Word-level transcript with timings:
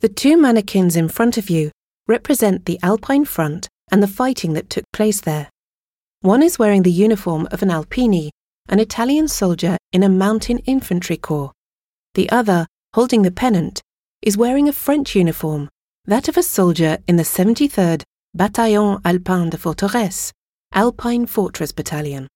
The 0.00 0.08
two 0.10 0.36
mannequins 0.36 0.94
in 0.94 1.08
front 1.08 1.38
of 1.38 1.48
you 1.48 1.70
represent 2.06 2.66
the 2.66 2.78
Alpine 2.82 3.24
front 3.24 3.68
and 3.90 4.02
the 4.02 4.06
fighting 4.06 4.52
that 4.52 4.68
took 4.68 4.84
place 4.92 5.22
there. 5.22 5.48
One 6.20 6.42
is 6.42 6.58
wearing 6.58 6.82
the 6.82 6.92
uniform 6.92 7.48
of 7.50 7.62
an 7.62 7.70
Alpini, 7.70 8.30
an 8.68 8.78
Italian 8.78 9.26
soldier 9.26 9.78
in 9.92 10.02
a 10.02 10.08
mountain 10.08 10.58
infantry 10.58 11.16
corps. 11.16 11.52
The 12.14 12.28
other, 12.30 12.66
holding 12.94 13.22
the 13.22 13.30
pennant, 13.30 13.80
is 14.20 14.36
wearing 14.36 14.68
a 14.68 14.72
French 14.72 15.14
uniform, 15.14 15.70
that 16.04 16.28
of 16.28 16.36
a 16.36 16.42
soldier 16.42 16.98
in 17.08 17.16
the 17.16 17.22
73rd 17.22 18.02
Bataillon 18.36 19.00
Alpin 19.02 19.48
de 19.48 19.56
Forteresse, 19.56 20.30
Alpine 20.74 21.26
Fortress 21.26 21.72
Battalion. 21.72 22.28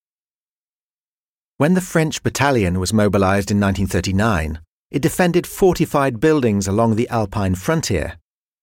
When 1.59 1.75
the 1.75 1.83
French 1.83 2.23
battalion 2.23 2.81
was 2.81 2.95
mobilized 2.95 3.51
in 3.51 3.61
1939, 3.61 4.61
it 4.91 5.03
defended 5.03 5.47
fortified 5.47 6.19
buildings 6.19 6.67
along 6.67 6.97
the 6.97 7.09
Alpine 7.09 7.55
frontier, 7.55 8.19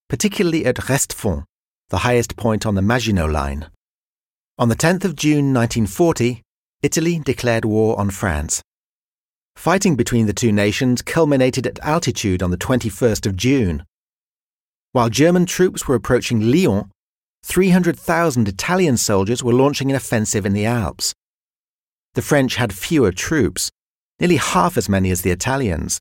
particularly 0.10 0.66
at 0.66 0.76
Restefond, 0.76 1.46
the 1.90 2.00
highest 2.00 2.36
point 2.36 2.66
on 2.66 2.76
the 2.76 2.82
Maginot 2.82 3.32
Line. 3.32 3.68
On 4.58 4.70
the 4.70 4.76
10th 4.76 5.06
of 5.06 5.16
June 5.16 5.54
1940, 5.54 6.42
Italy 6.82 7.20
declared 7.20 7.64
war 7.64 7.98
on 8.00 8.10
France. 8.10 8.62
Fighting 9.56 9.96
between 9.96 10.28
the 10.28 10.34
two 10.34 10.52
nations 10.52 11.02
culminated 11.02 11.66
at 11.66 11.80
altitude 11.80 12.44
on 12.44 12.52
the 12.52 12.58
21st 12.58 13.26
of 13.26 13.36
June. 13.36 13.84
While 14.92 15.10
German 15.10 15.46
troops 15.46 15.88
were 15.88 15.96
approaching 15.96 16.52
Lyon, 16.52 16.92
300,000 17.44 18.48
Italian 18.48 18.98
soldiers 18.98 19.44
were 19.44 19.54
launching 19.54 19.90
an 19.90 19.96
offensive 19.96 20.46
in 20.46 20.54
the 20.54 20.66
Alps. 20.66 21.14
The 22.16 22.22
French 22.22 22.56
had 22.56 22.74
fewer 22.74 23.12
troops, 23.12 23.70
nearly 24.20 24.38
half 24.38 24.76
as 24.76 24.90
many 24.90 25.12
as 25.12 25.22
the 25.22 25.32
Italians. 25.32 26.00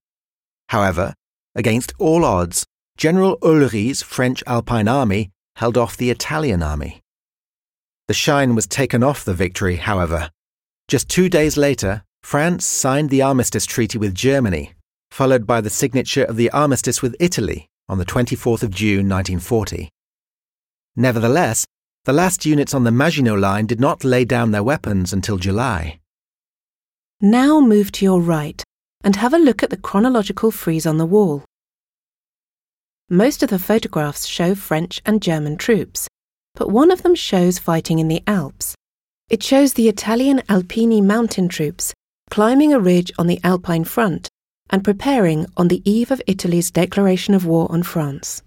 However, 0.69 1.15
against 1.55 1.93
all 1.99 2.25
odds, 2.25 2.67
General 2.97 3.39
Olry's 3.43 4.03
French 4.03 4.43
Alpine 4.47 4.89
Army 4.89 5.31
held 5.57 5.77
off 5.77 5.97
the 5.97 6.11
Italian 6.11 6.63
army. 6.63 7.03
The 8.09 8.15
shine 8.15 8.55
was 8.55 8.67
taken 8.67 9.03
off 9.03 9.25
the 9.25 9.35
victory, 9.35 9.77
however. 9.77 10.31
Just 10.89 11.09
two 11.09 11.29
days 11.29 11.57
later, 11.57 12.03
France 12.23 12.65
signed 12.65 13.11
the 13.11 13.23
armistice 13.23 13.67
treaty 13.67 13.99
with 13.99 14.15
Germany, 14.15 14.75
followed 15.11 15.47
by 15.47 15.61
the 15.61 15.71
signature 15.71 16.25
of 16.25 16.37
the 16.37 16.51
armistice 16.51 17.03
with 17.03 17.17
Italy 17.21 17.69
on 17.89 17.99
the 17.99 18.05
24th 18.05 18.63
of 18.63 18.71
June 18.71 19.09
1940. 19.09 19.89
Nevertheless, 20.97 21.67
the 22.05 22.13
last 22.13 22.47
units 22.47 22.75
on 22.75 22.85
the 22.85 22.93
Maginot 22.93 23.39
Line 23.39 23.67
did 23.67 23.81
not 23.81 24.05
lay 24.05 24.25
down 24.25 24.51
their 24.53 24.63
weapons 24.63 25.13
until 25.13 25.37
July. 25.37 26.01
Now 27.21 27.61
move 27.61 27.93
to 27.93 28.05
your 28.05 28.21
right 28.21 28.63
and 29.07 29.15
have 29.15 29.33
a 29.33 29.39
look 29.39 29.63
at 29.63 29.71
the 29.71 29.77
chronological 29.77 30.51
frieze 30.51 30.85
on 30.85 30.99
the 30.99 31.07
wall. 31.07 31.45
Most 33.09 33.41
of 33.45 33.51
the 33.51 33.59
photographs 33.61 34.27
show 34.27 34.57
French 34.57 35.01
and 35.07 35.23
German 35.23 35.57
troops, 35.57 36.09
but 36.57 36.73
one 36.73 36.91
of 36.91 37.05
them 37.05 37.15
shows 37.15 37.61
fighting 37.61 38.01
in 38.01 38.09
the 38.09 38.25
Alps. 38.27 38.75
It 39.31 39.45
shows 39.45 39.75
the 39.75 39.89
Italian 39.89 40.41
Alpini 40.49 41.01
mountain 41.01 41.49
troops 41.49 41.95
climbing 42.31 42.75
a 42.75 42.81
ridge 42.81 43.13
on 43.17 43.29
the 43.29 43.39
Alpine 43.45 43.85
front 43.85 44.29
and 44.71 44.83
preparing 44.83 45.47
on 45.57 45.69
the 45.69 45.89
eve 45.89 46.11
of 46.11 46.21
Italy's 46.27 46.73
declaration 46.73 47.33
of 47.33 47.47
war 47.47 47.71
on 47.71 47.85
France. 47.85 48.43